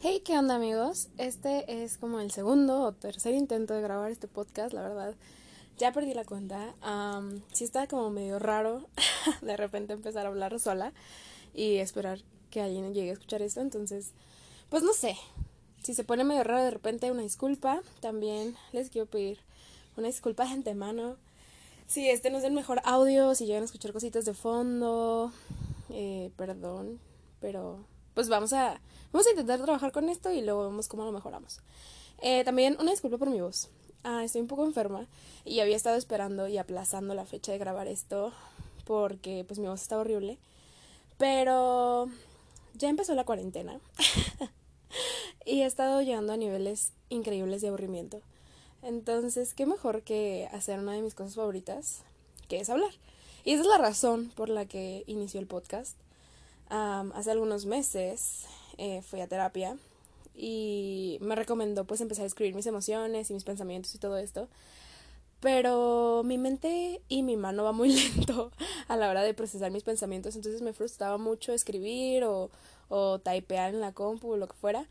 [0.00, 1.08] Hey, ¿qué onda amigos?
[1.18, 5.16] Este es como el segundo o tercer intento de grabar este podcast, la verdad.
[5.76, 6.72] Ya perdí la cuenta.
[7.52, 8.86] Sí está como medio raro
[9.42, 10.92] de repente empezar a hablar sola
[11.52, 12.20] y esperar
[12.52, 13.60] que alguien llegue a escuchar esto.
[13.60, 14.12] Entonces,
[14.68, 15.16] pues no sé.
[15.82, 17.82] Si se pone medio raro de repente, una disculpa.
[17.98, 19.40] También les quiero pedir
[19.96, 21.16] una disculpa de antemano.
[21.88, 25.32] Si este no es el mejor audio, si llegan a escuchar cositas de fondo,
[25.90, 27.00] eh, perdón,
[27.40, 27.84] pero
[28.18, 28.80] pues vamos a,
[29.12, 31.60] vamos a intentar trabajar con esto y luego vemos cómo lo mejoramos.
[32.20, 33.68] Eh, también una disculpa por mi voz.
[34.02, 35.06] Ah, estoy un poco enferma
[35.44, 38.32] y había estado esperando y aplazando la fecha de grabar esto
[38.86, 40.36] porque pues mi voz está horrible.
[41.16, 42.08] Pero
[42.74, 43.78] ya empezó la cuarentena
[45.46, 48.20] y he estado llegando a niveles increíbles de aburrimiento.
[48.82, 52.02] Entonces, qué mejor que hacer una de mis cosas favoritas,
[52.48, 52.90] que es hablar.
[53.44, 55.96] Y esa es la razón por la que inició el podcast.
[56.70, 59.76] Hace algunos meses eh, fui a terapia
[60.34, 64.48] y me recomendó pues empezar a escribir mis emociones y mis pensamientos y todo esto.
[65.40, 68.50] Pero mi mente y mi mano va muy lento
[68.88, 72.50] a la hora de procesar mis pensamientos, entonces me frustraba mucho escribir o,
[72.88, 74.86] o typear en la compu o lo que fuera.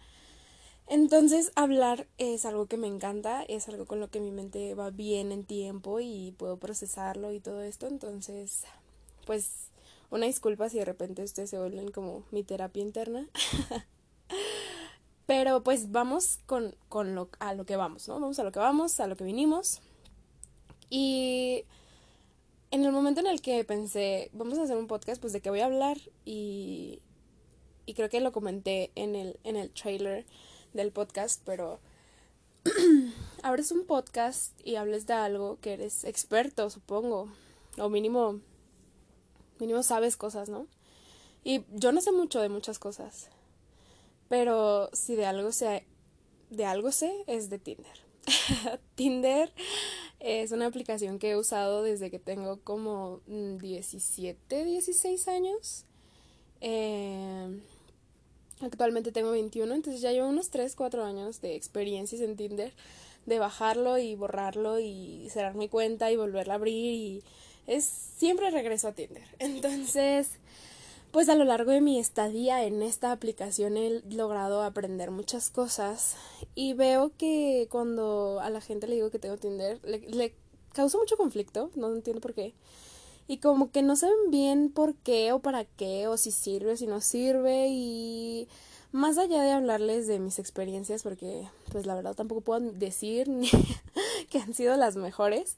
[0.87, 4.89] Entonces hablar es algo que me encanta, es algo con lo que mi mente va
[4.89, 7.87] bien en tiempo y puedo procesarlo y todo esto.
[7.87, 8.63] Entonces,
[9.25, 9.66] pues
[10.09, 13.27] una disculpa si de repente ustedes se vuelven como mi terapia interna.
[15.25, 18.19] Pero pues vamos con, con lo, a lo que vamos, ¿no?
[18.19, 19.81] Vamos a lo que vamos, a lo que vinimos.
[20.89, 21.65] Y
[22.71, 25.49] en el momento en el que pensé, vamos a hacer un podcast, pues de qué
[25.49, 27.01] voy a hablar y,
[27.85, 30.25] y creo que lo comenté en el, en el trailer
[30.73, 31.79] del podcast, pero
[33.43, 37.29] abres un podcast y hables de algo que eres experto, supongo,
[37.77, 38.39] o mínimo,
[39.59, 40.67] mínimo sabes cosas, ¿no?
[41.43, 43.29] Y yo no sé mucho de muchas cosas,
[44.29, 45.85] pero si de algo sé,
[46.49, 47.99] de algo sé, es de Tinder.
[48.95, 49.53] Tinder
[50.19, 55.85] es una aplicación que he usado desde que tengo como 17, 16 años.
[56.59, 57.61] Eh,
[58.59, 62.73] Actualmente tengo 21, entonces ya llevo unos 3, 4 años de experiencias en Tinder,
[63.27, 67.23] de bajarlo y borrarlo y cerrar mi cuenta y volverla a abrir y
[67.67, 69.23] es siempre regreso a Tinder.
[69.39, 70.29] Entonces,
[71.11, 76.15] pues a lo largo de mi estadía en esta aplicación he logrado aprender muchas cosas
[76.55, 80.33] y veo que cuando a la gente le digo que tengo Tinder, le, le
[80.73, 82.53] causa mucho conflicto, no entiendo por qué
[83.27, 86.77] y como que no saben bien por qué o para qué o si sirve o
[86.77, 88.47] si no sirve y
[88.91, 93.29] más allá de hablarles de mis experiencias porque pues la verdad tampoco puedo decir
[94.29, 95.57] que han sido las mejores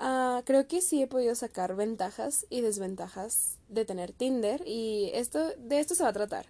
[0.00, 5.52] uh, creo que sí he podido sacar ventajas y desventajas de tener Tinder y esto
[5.56, 6.46] de esto se va a tratar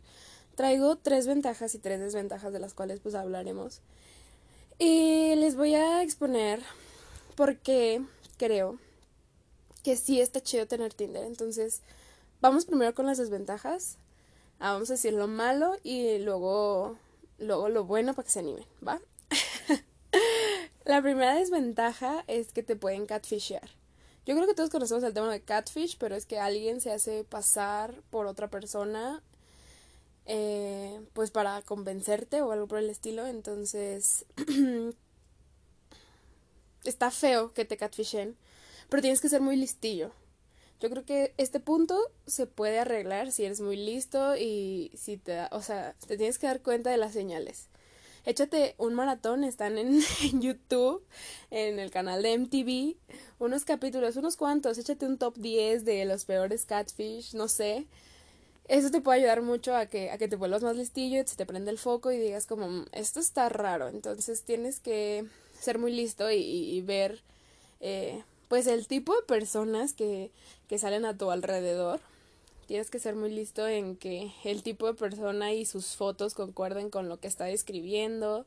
[0.54, 3.80] traigo tres ventajas y tres desventajas de las cuales pues hablaremos
[4.78, 6.60] y les voy a exponer
[7.34, 8.02] por qué
[8.36, 8.78] creo
[9.82, 11.24] que sí está chido tener Tinder.
[11.24, 11.80] Entonces,
[12.40, 13.98] vamos primero con las desventajas.
[14.58, 16.98] Ah, vamos a decir lo malo y luego,
[17.38, 19.00] luego lo bueno para que se animen, ¿va?
[20.86, 23.68] La primera desventaja es que te pueden catfishear.
[24.24, 27.22] Yo creo que todos conocemos el tema de catfish, pero es que alguien se hace
[27.24, 29.22] pasar por otra persona,
[30.24, 33.26] eh, pues para convencerte o algo por el estilo.
[33.26, 34.24] Entonces,
[36.84, 38.36] está feo que te catfishen
[38.88, 40.12] pero tienes que ser muy listillo.
[40.80, 45.32] Yo creo que este punto se puede arreglar si eres muy listo y si te
[45.32, 47.68] da, o sea, te tienes que dar cuenta de las señales.
[48.26, 51.02] Échate un maratón, están en, YouTube,
[51.52, 52.96] en el canal de MTV,
[53.38, 57.86] unos capítulos, unos cuantos, échate un top 10 de los peores catfish, no sé.
[58.66, 61.46] Eso te puede ayudar mucho a que, a que te vuelvas más listillo, se te
[61.46, 63.86] prende el foco y digas como, mm, esto está raro.
[63.88, 65.24] Entonces tienes que
[65.60, 67.22] ser muy listo y, y, ver
[67.80, 70.32] eh, pues el tipo de personas que,
[70.68, 72.00] que salen a tu alrededor.
[72.66, 76.90] Tienes que ser muy listo en que el tipo de persona y sus fotos concuerden
[76.90, 78.44] con lo que está describiendo.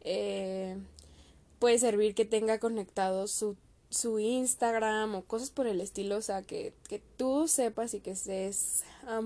[0.00, 0.76] Eh,
[1.58, 3.56] puede servir que tenga conectado su,
[3.88, 8.10] su Instagram o cosas por el estilo, o sea, que, que tú sepas y que
[8.10, 8.84] estés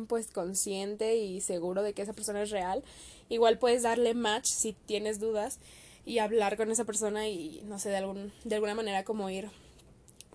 [0.08, 2.84] pues consciente y seguro de que esa persona es real.
[3.31, 5.58] Igual puedes darle match si tienes dudas
[6.05, 9.49] y hablar con esa persona y no sé, de, algún, de alguna manera como ir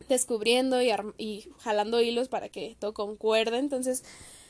[0.10, 3.58] descubriendo y, y jalando hilos para que todo concuerde.
[3.58, 4.04] Entonces,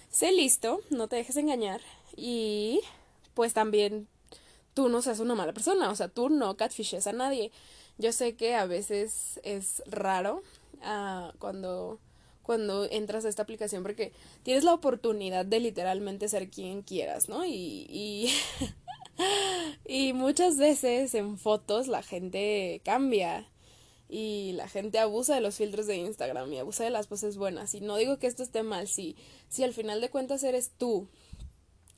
[0.09, 1.81] sé listo, no te dejes engañar
[2.15, 2.81] y
[3.33, 4.07] pues también
[4.73, 7.51] tú no seas una mala persona, o sea, tú no catfishes a nadie.
[7.97, 10.43] Yo sé que a veces es raro
[10.81, 11.99] uh, cuando,
[12.43, 14.11] cuando entras a esta aplicación porque
[14.43, 17.45] tienes la oportunidad de literalmente ser quien quieras, ¿no?
[17.45, 18.33] Y, y
[19.85, 23.47] y muchas veces en fotos la gente cambia
[24.07, 27.73] y la gente abusa de los filtros de Instagram y abusa de las poses buenas.
[27.73, 29.15] Y no digo que esto esté mal, si,
[29.49, 31.07] si al final de cuentas eres tú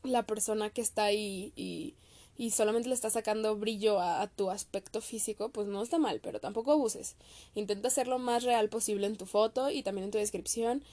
[0.04, 1.95] la persona que está ahí y,
[2.38, 6.39] y solamente le está sacando brillo a, tu aspecto físico, pues no está mal, pero
[6.39, 7.15] tampoco abuses.
[7.56, 10.83] Intenta ser lo más real posible en tu foto y también en tu descripción.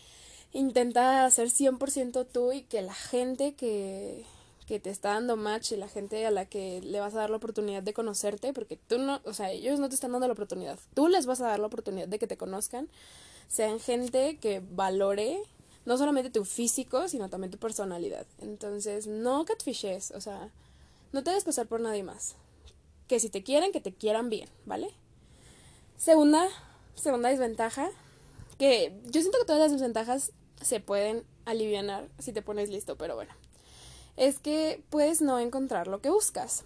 [0.52, 4.24] Intenta ser 100% tú y que la gente que,
[4.66, 7.30] que te está dando match y la gente a la que le vas a dar
[7.30, 10.32] la oportunidad de conocerte, porque tú no, o sea, ellos no te están dando la
[10.32, 12.88] oportunidad, tú les vas a dar la oportunidad de que te conozcan,
[13.48, 15.38] sean gente que valore
[15.84, 18.26] no solamente tu físico, sino también tu personalidad.
[18.38, 20.50] Entonces, no catfishes, o sea,
[21.12, 22.36] no te debes pasar por nadie más.
[23.06, 24.88] Que si te quieren, que te quieran bien, ¿vale?
[25.98, 26.48] Segunda,
[26.94, 27.90] segunda desventaja,
[28.58, 30.32] que yo siento que todas las desventajas
[30.62, 33.43] se pueden aliviar si te pones listo, pero bueno
[34.16, 36.64] es que puedes no encontrar lo que buscas.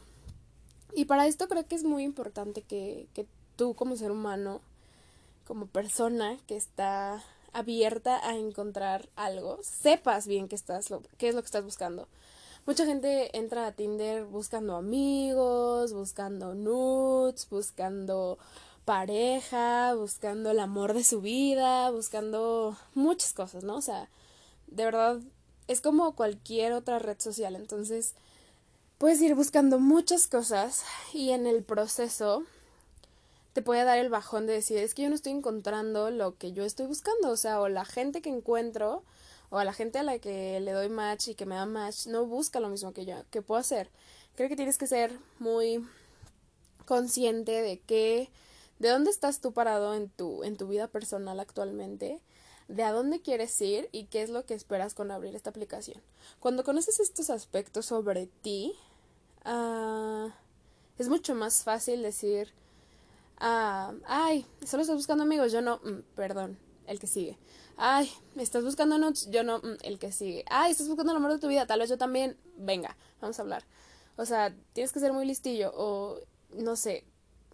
[0.95, 4.61] Y para esto creo que es muy importante que, que tú como ser humano,
[5.47, 7.23] como persona que está
[7.53, 12.09] abierta a encontrar algo, sepas bien qué, estás, lo, qué es lo que estás buscando.
[12.67, 18.39] Mucha gente entra a Tinder buscando amigos, buscando nudes, buscando
[18.85, 23.77] pareja, buscando el amor de su vida, buscando muchas cosas, ¿no?
[23.77, 24.09] O sea,
[24.67, 25.21] de verdad
[25.69, 28.15] es como cualquier otra red social, entonces
[28.99, 30.83] puedes ir buscando muchas cosas
[31.13, 32.43] y en el proceso
[33.53, 36.53] te puede dar el bajón de decir, es que yo no estoy encontrando lo que
[36.53, 39.03] yo estoy buscando, o sea, o la gente que encuentro
[39.51, 42.07] o a la gente a la que le doy match y que me da match
[42.07, 43.89] no busca lo mismo que yo, que puedo hacer.
[44.37, 45.85] Creo que tienes que ser muy
[46.85, 48.31] consciente de que
[48.79, 52.21] de dónde estás tú parado en tu en tu vida personal actualmente
[52.69, 56.01] de a dónde quieres ir y qué es lo que esperas con abrir esta aplicación.
[56.39, 58.75] Cuando conoces estos aspectos sobre ti,
[59.47, 60.29] uh,
[60.99, 62.53] es mucho más fácil decir,
[63.41, 67.39] uh, ay, solo estás buscando amigos, yo no, mm, perdón, el que sigue.
[67.77, 70.45] Ay, estás buscando notes, yo no, mm, el que sigue.
[70.51, 73.43] Ay, estás buscando el amor de tu vida, tal vez yo también, venga, vamos a
[73.43, 73.65] hablar.
[74.17, 76.21] O sea, tienes que ser muy listillo o
[76.51, 77.05] no sé,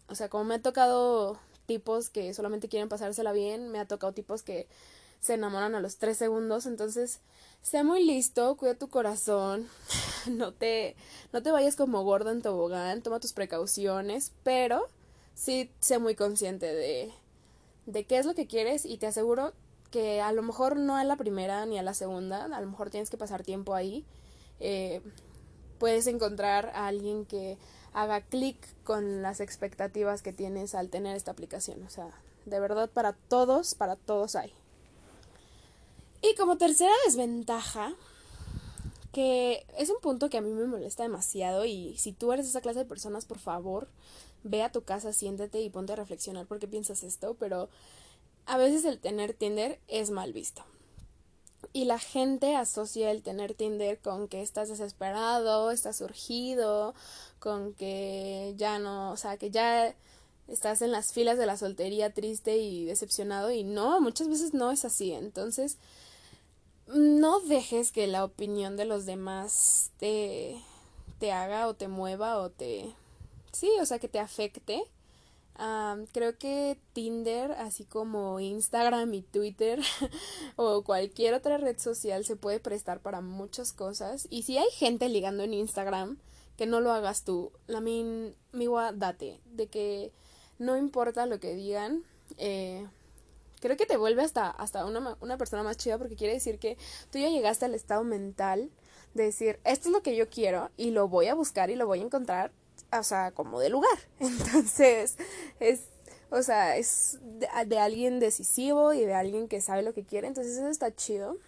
[0.08, 4.12] o sea, como me ha tocado tipos que solamente quieren pasársela bien, me ha tocado
[4.12, 4.66] tipos que
[5.24, 6.66] se enamoran a los tres segundos.
[6.66, 7.20] Entonces,
[7.62, 9.68] sea muy listo, cuida tu corazón,
[10.30, 10.96] no te,
[11.32, 14.86] no te vayas como gordo en tobogán, toma tus precauciones, pero
[15.34, 17.10] sí sé muy consciente de,
[17.86, 19.54] de qué es lo que quieres y te aseguro
[19.90, 22.90] que a lo mejor no a la primera ni a la segunda, a lo mejor
[22.90, 24.04] tienes que pasar tiempo ahí.
[24.60, 25.00] Eh,
[25.78, 27.56] puedes encontrar a alguien que
[27.94, 31.82] haga clic con las expectativas que tienes al tener esta aplicación.
[31.84, 32.10] O sea,
[32.44, 34.52] de verdad para todos, para todos hay.
[36.24, 37.94] Y como tercera desventaja,
[39.12, 42.62] que es un punto que a mí me molesta demasiado y si tú eres esa
[42.62, 43.88] clase de personas, por favor,
[44.42, 47.68] ve a tu casa, siéntate y ponte a reflexionar por qué piensas esto, pero
[48.46, 50.64] a veces el tener Tinder es mal visto.
[51.74, 56.94] Y la gente asocia el tener Tinder con que estás desesperado, estás urgido,
[57.38, 59.94] con que ya no, o sea, que ya
[60.48, 64.70] estás en las filas de la soltería triste y decepcionado y no, muchas veces no
[64.70, 65.12] es así.
[65.12, 65.78] Entonces,
[66.86, 70.60] no dejes que la opinión de los demás te,
[71.18, 72.94] te haga o te mueva o te...
[73.52, 74.82] Sí, o sea, que te afecte.
[76.12, 79.80] creo que Tinder, así como Instagram y Twitter
[80.56, 84.26] o cualquier otra red social, se puede prestar para muchas cosas.
[84.30, 86.18] Y si hay gente ligando en Instagram,
[86.56, 87.52] que no lo hagas tú.
[87.66, 90.12] La min, miwa date, de que
[90.58, 92.04] no importa lo que digan,
[92.38, 92.86] eh,
[93.64, 96.76] creo que te vuelve hasta, hasta una, una persona más chida porque quiere decir que
[97.10, 98.70] tú ya llegaste al estado mental
[99.14, 101.86] de decir, esto es lo que yo quiero y lo voy a buscar y lo
[101.86, 102.52] voy a encontrar,
[102.92, 103.98] o sea, como de lugar.
[104.20, 105.16] Entonces,
[105.60, 105.84] es,
[106.28, 110.58] o sea, es de, alguien decisivo y de alguien que sabe lo que quiere, entonces
[110.58, 111.38] eso está chido.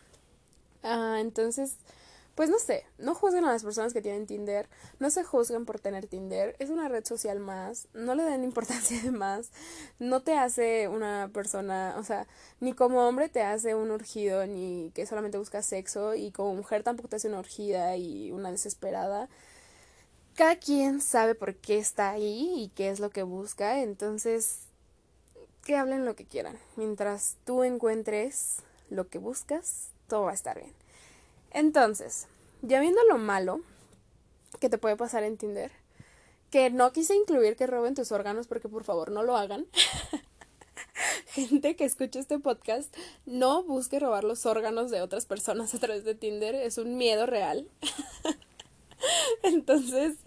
[0.83, 1.77] Ah, entonces,
[2.37, 5.81] pues no sé, no juzguen a las personas que tienen Tinder, no se juzguen por
[5.81, 9.51] tener Tinder, es una red social más, no le den importancia de más,
[9.99, 12.29] no te hace una persona, o sea,
[12.61, 16.83] ni como hombre te hace un urgido, ni que solamente busca sexo, y como mujer
[16.83, 19.31] tampoco te hace una urgida y una desesperada.
[20.35, 24.67] Cada quien sabe por qué está ahí y qué es lo que busca, entonces
[25.65, 26.59] que hablen lo que quieran.
[26.77, 28.59] Mientras tú encuentres
[28.91, 30.86] lo que buscas, todo va a estar bien.
[31.57, 32.27] Entonces,
[32.61, 33.63] ya viendo lo malo
[34.61, 35.73] que te puede pasar en Tinder,
[36.51, 39.67] que no quise incluir que roben tus órganos porque por favor no lo hagan.
[41.29, 42.95] Gente que escucha este podcast,
[43.25, 47.25] no busque robar los órganos de otras personas a través de Tinder, es un miedo
[47.25, 47.67] real.
[49.43, 50.19] Entonces,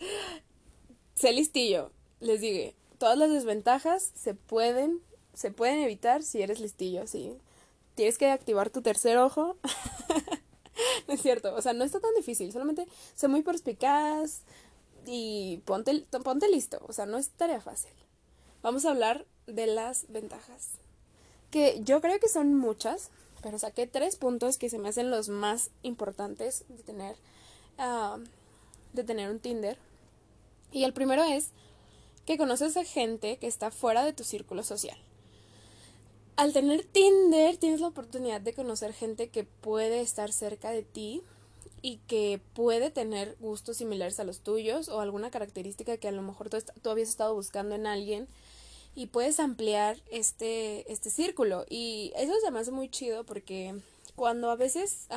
[1.14, 5.00] sé listillo, les digo, todas las desventajas se pueden,
[5.36, 7.38] se pueden evitar si eres listillo, sí.
[7.94, 9.58] Tienes que activar tu tercer ojo.
[11.14, 14.42] es cierto, o sea, no está tan difícil, solamente sé muy perspicaz
[15.06, 17.92] y ponte, ponte listo, o sea, no es tarea fácil.
[18.62, 20.72] Vamos a hablar de las ventajas,
[21.52, 23.10] que yo creo que son muchas,
[23.42, 27.16] pero saqué tres puntos que se me hacen los más importantes de tener,
[27.78, 28.18] ah,
[28.94, 29.78] de tener un Tinder.
[30.72, 31.52] Y el primero es
[32.26, 34.98] que conoces a gente que está fuera de tu círculo social.
[36.40, 41.22] Al tener Tinder tienes la oportunidad de conocer gente que puede estar cerca de ti
[41.82, 46.22] y que puede tener gustos similares a los tuyos o alguna característica que a lo
[46.22, 48.30] mejor tú, habías estado buscando en alguien
[48.96, 51.66] y puedes ampliar este, este círculo.
[51.70, 53.76] Y eso se me hace muy chido porque
[54.16, 55.08] cuando a veces,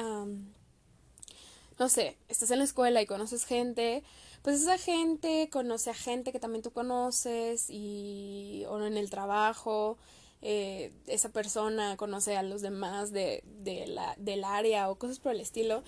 [1.78, 4.02] no sé, estás en la escuela y conoces gente,
[4.42, 9.98] pues esa gente conoce a gente que también tú conoces y o en el trabajo
[10.42, 13.42] eh, esa persona conoce a los demás de,
[13.86, 15.84] la, del área o cosas por el estilo.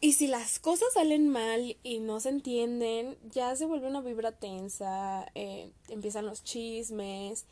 [0.00, 4.32] Y si las cosas salen mal y no se entienden ya se vuelve una vibra
[4.32, 7.46] tensa eh, empiezan los chismes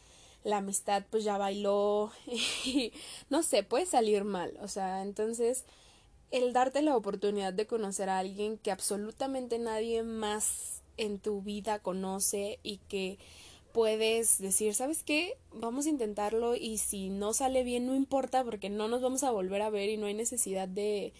[0.44, 2.92] la amistad pues ya bailó y
[3.30, 4.58] no sé puede salir mal.
[4.60, 5.64] O sea entonces
[6.30, 11.78] el darte la oportunidad de conocer a alguien que absolutamente nadie más en tu vida
[11.78, 13.18] conoce y que
[13.72, 15.36] puedes decir, ¿sabes qué?
[15.52, 19.30] Vamos a intentarlo y si no sale bien no importa porque no nos vamos a
[19.30, 21.12] volver a ver y no hay necesidad de,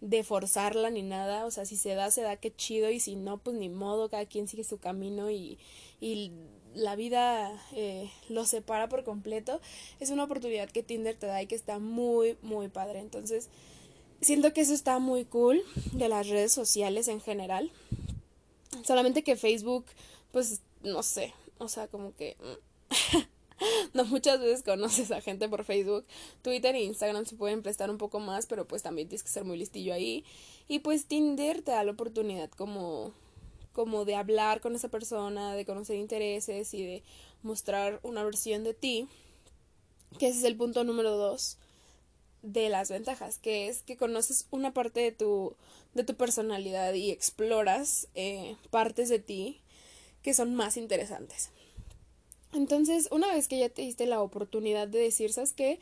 [0.00, 3.16] de forzarla ni nada, o sea, si se da, se da, qué chido y si
[3.16, 5.58] no, pues ni modo, cada quien sigue su camino y,
[6.00, 6.32] y
[6.74, 9.60] la vida eh, lo separa por completo,
[10.00, 12.98] es una oportunidad que Tinder te da y que está muy, muy padre.
[12.98, 13.48] Entonces,
[14.20, 17.70] siento que eso está muy cool de las redes sociales en general.
[18.84, 19.86] Solamente que Facebook,
[20.32, 23.18] pues no sé, o sea, como que mm,
[23.94, 26.04] no muchas veces conoces a gente por Facebook.
[26.42, 29.44] Twitter e Instagram se pueden prestar un poco más, pero pues también tienes que ser
[29.44, 30.24] muy listillo ahí.
[30.68, 33.12] Y pues Tinder te da la oportunidad como
[33.74, 37.02] como de hablar con esa persona, de conocer intereses y de
[37.42, 39.08] mostrar una versión de ti,
[40.18, 41.58] que ese es el punto número dos
[42.42, 45.56] de las ventajas, que es que conoces una parte de tu,
[45.92, 49.60] de tu personalidad y exploras eh, partes de ti
[50.24, 51.50] que son más interesantes.
[52.52, 55.78] Entonces, una vez que ya te diste la oportunidad de decir, ¿sabes qué?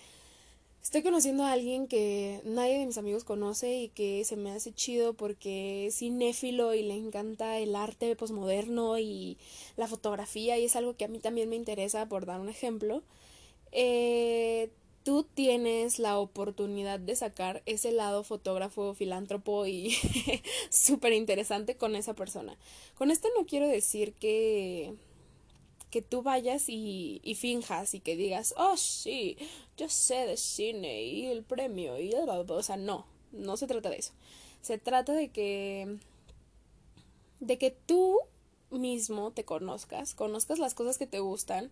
[0.83, 4.73] Estoy conociendo a alguien que nadie de mis amigos conoce y que se me hace
[4.73, 9.39] chido porque es cinéfilo y le encanta el arte posmoderno y
[9.77, 13.05] la fotografía y es algo que a mí también me interesa, por dar un ejemplo.
[13.71, 14.71] Eh,
[15.05, 19.97] tú tienes la oportunidad de sacar ese lado fotógrafo, filántropo y
[20.71, 22.57] súper interesante con esa persona.
[22.97, 24.95] Con esto no quiero decir que
[25.93, 29.37] que tú vayas y, finjas y que digas, oh sí,
[29.77, 33.97] yo sé de cine y el premio y o sea, no, no se trata de
[33.99, 34.13] eso.
[34.63, 35.99] Se trata de que
[37.41, 38.21] de que tú
[38.71, 41.71] mismo te conozcas, conozcas las cosas que te gustan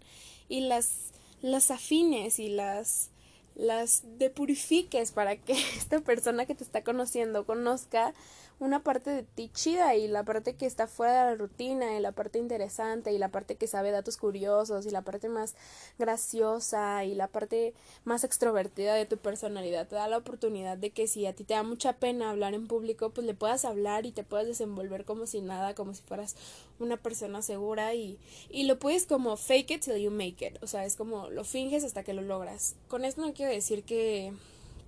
[0.51, 3.11] y las las afines y las
[3.55, 8.15] las depurifiques para que esta persona que te está conociendo conozca
[8.61, 12.01] una parte de ti chida y la parte que está fuera de la rutina y
[12.01, 15.55] la parte interesante y la parte que sabe datos curiosos y la parte más
[15.99, 17.73] graciosa y la parte
[18.05, 21.55] más extrovertida de tu personalidad te da la oportunidad de que si a ti te
[21.55, 25.27] da mucha pena hablar en público pues le puedas hablar y te puedas desenvolver como
[25.27, 26.37] si nada como si fueras
[26.79, 28.19] una persona segura y,
[28.51, 30.63] y lo puedes como fake it till you make it.
[30.63, 32.77] O sea es como lo finges hasta que lo logras.
[32.89, 34.35] Con esto no quiero decir que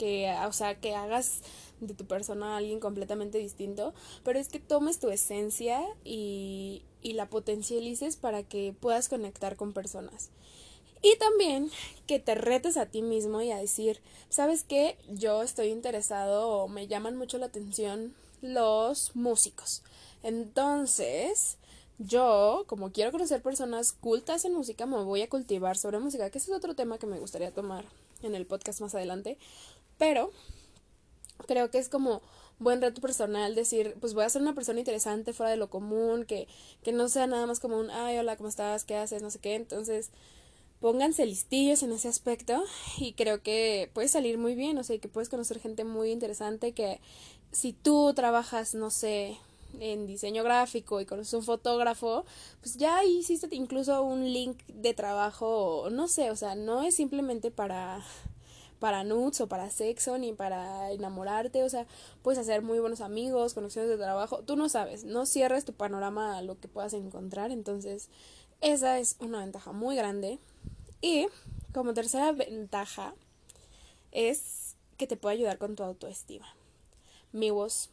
[0.02, 1.42] que o sea que hagas
[1.78, 3.94] de tu persona a alguien completamente distinto,
[4.24, 9.72] pero es que tomes tu esencia y, y la potencialices para que puedas conectar con
[9.72, 10.30] personas.
[11.02, 11.70] Y también
[12.08, 14.98] que te retes a ti mismo y a decir, ¿sabes qué?
[15.08, 19.84] Yo estoy interesado o me llaman mucho la atención los músicos.
[20.24, 21.58] Entonces,
[21.98, 26.38] yo, como quiero conocer personas cultas en música, me voy a cultivar sobre música, que
[26.38, 27.84] ese es otro tema que me gustaría tomar
[28.22, 29.38] en el podcast más adelante.
[30.02, 30.32] Pero
[31.46, 32.22] creo que es como
[32.58, 36.24] buen reto personal decir, pues voy a ser una persona interesante fuera de lo común,
[36.24, 36.48] que,
[36.82, 38.82] que no sea nada más como un, ay, hola, ¿cómo estás?
[38.82, 39.22] ¿Qué haces?
[39.22, 39.54] No sé qué.
[39.54, 40.10] Entonces,
[40.80, 42.64] pónganse listillos en ese aspecto
[42.98, 46.72] y creo que puede salir muy bien, o sea, que puedes conocer gente muy interesante
[46.72, 46.98] que
[47.52, 49.38] si tú trabajas, no sé,
[49.78, 52.24] en diseño gráfico y conoces un fotógrafo,
[52.60, 57.52] pues ya hiciste incluso un link de trabajo, no sé, o sea, no es simplemente
[57.52, 58.04] para
[58.82, 61.86] para nudes o para sexo ni para enamorarte, o sea,
[62.20, 66.36] puedes hacer muy buenos amigos, conexiones de trabajo, tú no sabes, no cierres tu panorama
[66.36, 68.08] a lo que puedas encontrar, entonces
[68.60, 70.40] esa es una ventaja muy grande.
[71.00, 71.28] Y
[71.72, 73.14] como tercera ventaja
[74.10, 76.48] es que te puede ayudar con tu autoestima.
[77.32, 77.88] Amigos,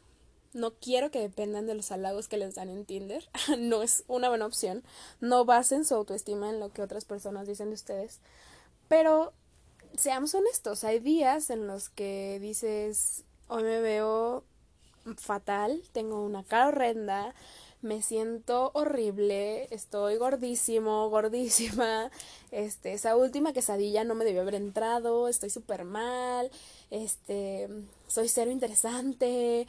[0.54, 3.30] no quiero que dependan de los halagos que les dan en Tinder.
[3.60, 4.84] no es una buena opción.
[5.22, 8.22] No basen su autoestima en lo que otras personas dicen de ustedes.
[8.88, 9.34] Pero
[9.96, 14.44] seamos honestos, hay días en los que dices, hoy me veo
[15.18, 17.34] fatal, tengo una cara horrenda,
[17.82, 22.12] me siento horrible, estoy gordísimo, gordísima,
[22.52, 26.52] este, esa última quesadilla no me debió haber entrado, estoy súper mal,
[26.92, 27.70] este,
[28.08, 29.68] soy cero interesante,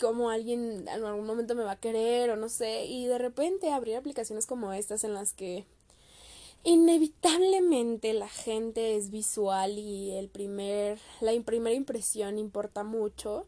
[0.00, 3.72] como alguien en algún momento me va a querer o no sé, y de repente
[3.72, 5.64] abrir aplicaciones como estas en las que
[6.64, 13.46] inevitablemente la gente es visual y el primer, la primera impresión importa mucho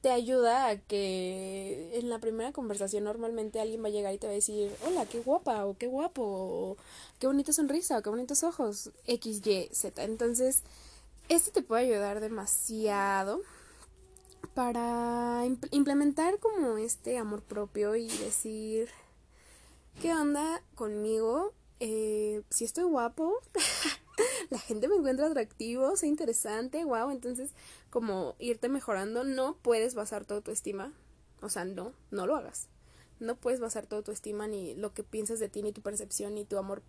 [0.00, 4.26] te ayuda a que en la primera conversación normalmente alguien va a llegar y te
[4.26, 6.76] va a decir, hola, qué guapa, o qué guapo, o
[7.18, 10.02] qué bonita sonrisa, o qué bonitos ojos, X, Y, Z.
[10.02, 10.62] Entonces,
[11.28, 13.42] esto te puede ayudar demasiado
[14.54, 18.88] para implementar como este amor propio y decir,
[20.00, 21.52] ¿qué onda conmigo?
[21.80, 23.38] Eh, si estoy guapo,
[24.50, 27.52] la gente me encuentra atractivo, soy interesante, wow, entonces
[27.88, 30.92] como irte mejorando, no puedes basar toda tu estima,
[31.40, 32.68] o sea, no, no lo hagas.
[33.18, 36.34] No puedes basar toda tu estima ni lo que piensas de ti, ni tu percepción,
[36.34, 36.82] ni tu amor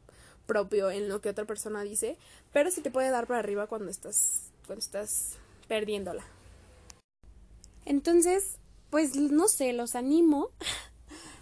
[0.46, 2.18] propio en lo que otra persona dice,
[2.52, 6.26] pero sí te puede dar para arriba cuando estás, cuando estás perdiéndola.
[7.86, 8.58] Entonces,
[8.90, 10.52] pues no sé, los animo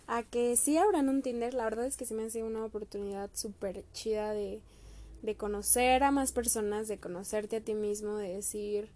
[0.09, 1.53] a que sí abran un Tinder.
[1.53, 4.59] La verdad es que se me hace una oportunidad súper chida de,
[5.21, 8.89] de conocer a más personas, de conocerte a ti mismo, de decir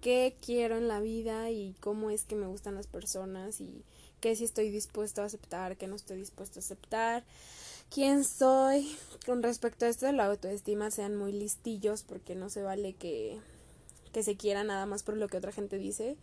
[0.00, 3.84] qué quiero en la vida y cómo es que me gustan las personas y
[4.20, 7.24] qué si estoy dispuesto a aceptar, qué no estoy dispuesto a aceptar,
[7.88, 8.96] quién soy.
[9.26, 13.38] Con respecto a esto de la autoestima, sean muy listillos porque no se vale que,
[14.12, 16.16] que se quiera nada más por lo que otra gente dice.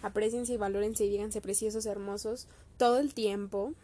[0.00, 2.46] Apreciense y valórense y díganse preciosos, hermosos
[2.80, 3.74] todo el tiempo,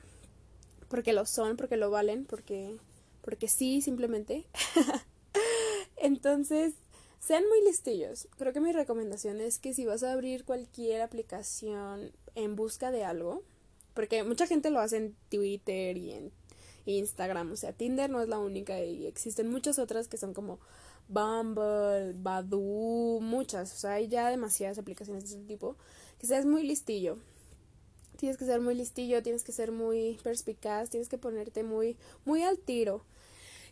[0.88, 2.78] porque lo son, porque lo valen, porque
[3.20, 4.46] porque sí, simplemente.
[5.98, 6.72] Entonces,
[7.20, 8.26] sean muy listillos.
[8.38, 13.04] Creo que mi recomendación es que si vas a abrir cualquier aplicación en busca de
[13.04, 13.42] algo,
[13.92, 16.32] porque mucha gente lo hace en Twitter y en
[16.86, 20.58] Instagram, o sea, Tinder no es la única y existen muchas otras que son como
[21.08, 25.76] Bumble, Badoo, muchas, o sea, hay ya demasiadas aplicaciones de ese tipo,
[26.18, 27.18] que seas muy listillo.
[28.16, 32.42] Tienes que ser muy listillo, tienes que ser muy perspicaz, tienes que ponerte muy muy
[32.42, 33.04] al tiro.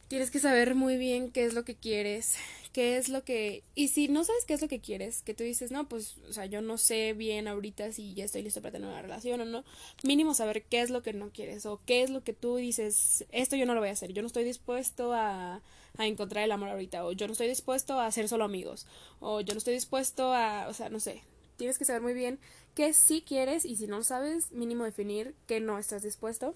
[0.09, 2.37] Tienes que saber muy bien qué es lo que quieres,
[2.73, 3.63] qué es lo que...
[3.75, 6.33] Y si no sabes qué es lo que quieres, que tú dices, no, pues, o
[6.35, 9.45] sea, yo no sé bien ahorita si ya estoy listo para tener una relación o
[9.47, 9.65] no,
[10.03, 13.25] mínimo saber qué es lo que no quieres o qué es lo que tú dices,
[13.33, 15.63] esto yo no lo voy a hacer, yo no estoy dispuesto a,
[15.97, 18.87] a encontrar el amor ahorita, o yo no estoy dispuesto a ser solo amigos,
[19.21, 21.23] o yo no estoy dispuesto a, o sea, no sé,
[21.57, 22.39] tienes que saber muy bien
[22.75, 26.55] qué sí quieres y si no sabes, mínimo definir qué no estás dispuesto.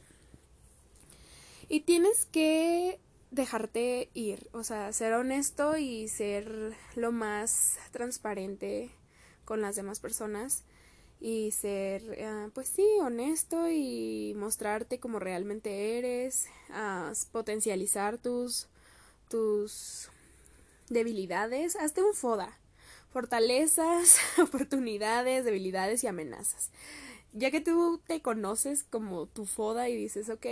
[1.69, 2.99] Y tienes que
[3.31, 8.91] dejarte ir, o sea, ser honesto y ser lo más transparente
[9.45, 10.65] con las demás personas
[11.21, 18.69] y ser, ah, pues sí, honesto y mostrarte como realmente eres, uh, potencializar tus,
[19.29, 20.09] tus
[20.89, 22.59] debilidades, hazte un FODA,
[23.11, 26.71] fortalezas, oportunidades, debilidades y amenazas.
[27.33, 30.47] Ya que tú te conoces como tu FODA y dices, ok,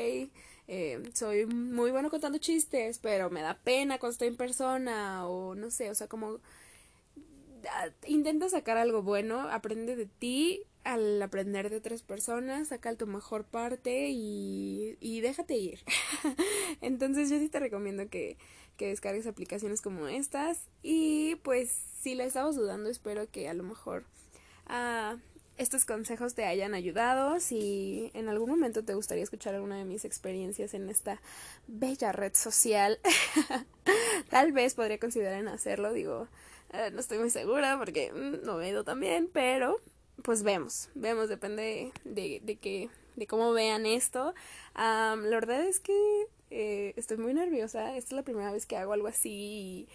[0.68, 5.54] eh, soy muy bueno contando chistes, pero me da pena cuando estoy en persona o
[5.54, 6.40] no sé, o sea, como
[7.70, 13.06] ah, intenta sacar algo bueno, aprende de ti al aprender de otras personas, saca tu
[13.06, 15.80] mejor parte y, y déjate ir.
[16.80, 18.36] Entonces yo sí te recomiendo que,
[18.76, 23.62] que descargues aplicaciones como estas y pues si la estabas dudando espero que a lo
[23.62, 24.04] mejor
[24.68, 25.18] uh,
[25.58, 27.40] estos consejos te hayan ayudado.
[27.40, 31.20] Si en algún momento te gustaría escuchar alguna de mis experiencias en esta
[31.66, 32.98] bella red social,
[34.30, 35.92] tal vez podría considerar en hacerlo.
[35.92, 36.28] Digo,
[36.72, 39.00] eh, no estoy muy segura porque mm, no me he ido tan
[39.32, 39.80] pero
[40.22, 44.34] pues vemos, vemos, depende de, de, que, de cómo vean esto.
[44.74, 47.96] la verdad es que eh, estoy muy nerviosa.
[47.96, 49.30] Esta es la primera vez que hago algo así.
[49.30, 49.88] Y,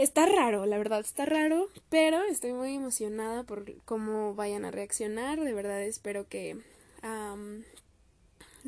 [0.00, 5.40] Está raro, la verdad, está raro, pero estoy muy emocionada por cómo vayan a reaccionar.
[5.40, 6.56] De verdad espero que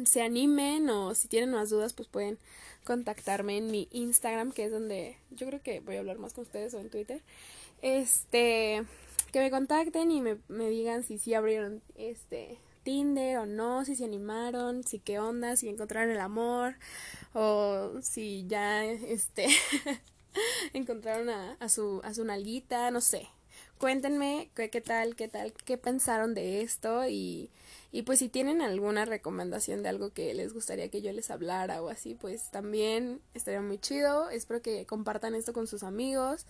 [0.05, 2.39] se animen o si tienen más dudas pues pueden
[2.85, 6.43] contactarme en mi Instagram, que es donde yo creo que voy a hablar más con
[6.43, 7.23] ustedes o en Twitter.
[7.81, 8.85] este,
[9.33, 13.97] que me contacten y me, me digan si sí abrieron este Tinder o no, si
[13.97, 16.77] se animaron, si qué onda, si encontraron el amor
[17.35, 19.49] o si ya este
[20.73, 23.29] encontraron a, a, su a su nalguita, no sé.
[23.79, 27.51] Cuéntenme qué, qué tal, qué tal, qué pensaron de esto y,
[27.91, 31.83] y pues si tienen alguna recomendación de algo que les gustaría que yo les hablara
[31.83, 34.31] o así, pues también estaría muy chido.
[34.31, 36.47] Espero que compartan esto con sus amigos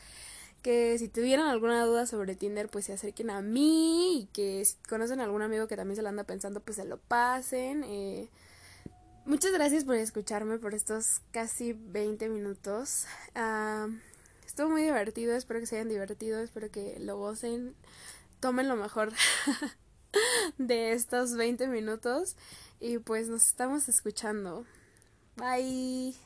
[0.63, 4.77] que si tuvieran alguna duda sobre Tinder, pues se acerquen a mí y que si
[4.89, 7.85] conocen a algún amigo que también se lo anda pensando, pues se lo pasen.
[7.85, 8.31] Eh,
[9.27, 13.07] muchas gracias por escucharme por estos casi 20 minutos.
[13.35, 13.89] Ah,
[14.47, 17.75] estuvo muy divertido, espero que se hayan divertido, espero que lo gocen,
[18.41, 19.13] tomen lo mejor
[20.59, 22.37] de estos 20 minutos
[22.81, 24.65] y pues nos estamos escuchando.
[25.37, 26.22] Bye.